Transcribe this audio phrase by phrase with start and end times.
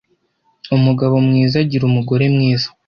[0.77, 2.67] Umugabo mwiza agira umugore mwiza.